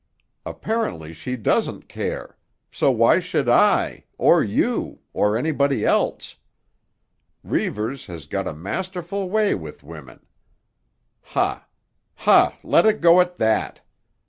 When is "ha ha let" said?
11.37-12.87